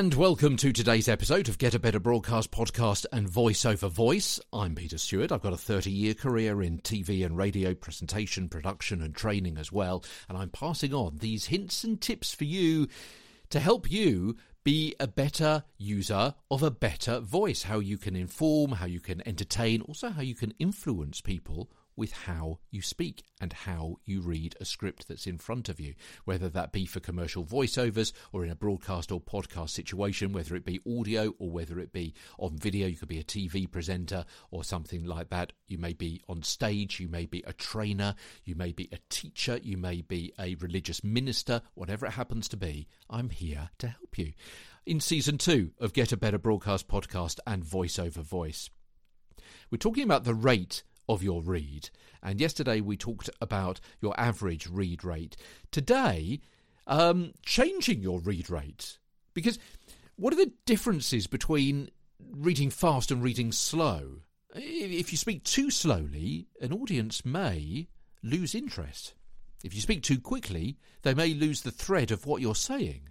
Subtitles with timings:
[0.00, 4.40] And welcome to today's episode of Get a Better Broadcast Podcast and Voice Over Voice.
[4.52, 5.32] I'm Peter Stewart.
[5.32, 9.72] I've got a 30 year career in TV and radio presentation, production, and training as
[9.72, 10.04] well.
[10.28, 12.88] And I'm passing on these hints and tips for you
[13.50, 17.64] to help you be a better user of a better voice.
[17.64, 21.68] How you can inform, how you can entertain, also how you can influence people
[22.00, 25.94] with how you speak and how you read a script that's in front of you,
[26.24, 30.64] whether that be for commercial voiceovers or in a broadcast or podcast situation, whether it
[30.64, 32.88] be audio or whether it be on video.
[32.88, 35.52] You could be a TV presenter or something like that.
[35.66, 38.14] You may be on stage, you may be a trainer,
[38.46, 42.56] you may be a teacher, you may be a religious minister, whatever it happens to
[42.56, 42.88] be.
[43.10, 44.32] I'm here to help you.
[44.86, 48.70] In season two of Get a Better Broadcast podcast and Voiceover Voice.
[49.70, 50.82] We're talking about the rate
[51.12, 51.90] of your read.
[52.22, 55.36] And yesterday we talked about your average read rate.
[55.70, 56.40] Today,
[56.86, 58.98] um, changing your read rate.
[59.34, 59.58] Because
[60.16, 61.90] what are the differences between
[62.32, 64.20] reading fast and reading slow?
[64.54, 67.88] If you speak too slowly, an audience may
[68.22, 69.14] lose interest.
[69.62, 73.08] If you speak too quickly, they may lose the thread of what you're saying.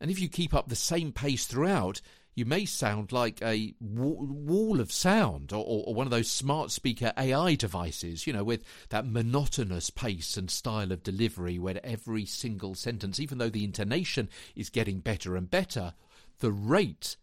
[0.00, 2.00] And if you keep up the same pace throughout,
[2.38, 7.12] you may sound like a wall of sound or, or, one of those smart speaker
[7.18, 12.76] AI devices, you know, with that monotonous pace and style of delivery where every single
[12.76, 15.94] sentence, even though the intonation is getting better and better,
[16.38, 17.16] the rate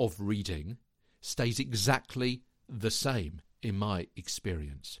[0.00, 0.76] of reading
[1.20, 4.98] stays exactly the same in my experience.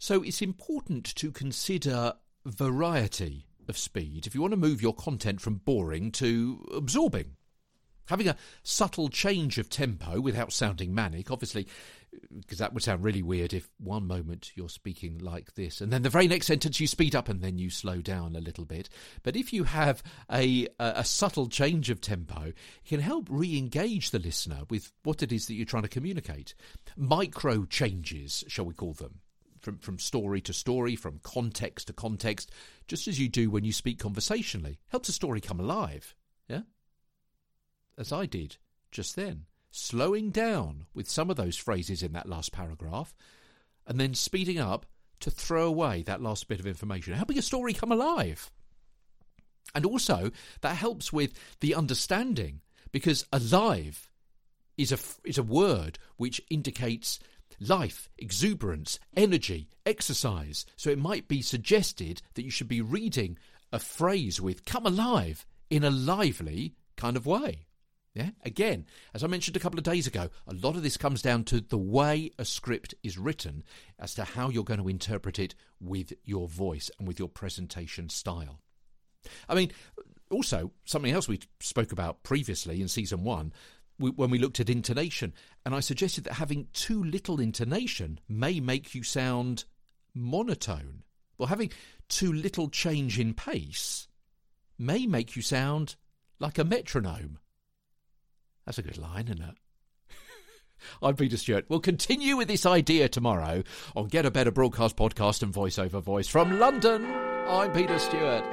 [0.00, 5.40] So it's important to consider variety of speed if you want to move your content
[5.40, 7.36] from boring to absorbing.
[8.06, 11.66] Having a subtle change of tempo without sounding manic, obviously,
[12.40, 16.02] because that would sound really weird if one moment you're speaking like this, and then
[16.02, 18.88] the very next sentence you speed up and then you slow down a little bit.
[19.22, 22.52] But if you have a, a, subtle change of tempo,
[22.84, 25.88] it can help re engage the listener with what it is that you're trying to
[25.88, 26.54] communicate.
[26.96, 29.20] Micro changes, shall we call them
[29.62, 32.50] from, from story to story, from context to context,
[32.88, 34.78] just as you do when you speak conversationally.
[34.88, 36.14] Helps a story come alive.
[37.98, 38.56] As I did
[38.90, 43.14] just then, slowing down with some of those phrases in that last paragraph,
[43.86, 44.86] and then speeding up
[45.20, 48.50] to throw away that last bit of information, helping a story come alive.
[49.74, 50.30] And also,
[50.60, 52.60] that helps with the understanding,
[52.90, 54.10] because alive
[54.76, 57.18] is a, is a word which indicates
[57.60, 60.66] life, exuberance, energy, exercise.
[60.76, 63.38] So it might be suggested that you should be reading
[63.72, 67.66] a phrase with come alive in a lively kind of way.
[68.14, 68.30] Yeah.
[68.44, 68.84] Again,
[69.14, 71.60] as I mentioned a couple of days ago, a lot of this comes down to
[71.60, 73.64] the way a script is written
[73.98, 78.10] as to how you're going to interpret it with your voice and with your presentation
[78.10, 78.60] style.
[79.48, 79.72] I mean,
[80.30, 83.52] also, something else we spoke about previously in season one
[83.98, 85.32] when we looked at intonation,
[85.64, 89.64] and I suggested that having too little intonation may make you sound
[90.14, 91.04] monotone.
[91.38, 91.70] Well, having
[92.08, 94.08] too little change in pace
[94.78, 95.94] may make you sound
[96.40, 97.38] like a metronome.
[98.64, 99.54] That's a good line, isn't it?
[101.02, 101.66] I'm Peter Stewart.
[101.68, 103.62] We'll continue with this idea tomorrow
[103.96, 106.28] on Get a Better Broadcast Podcast and Voice Over Voice.
[106.28, 108.44] From London, I'm Peter Stewart.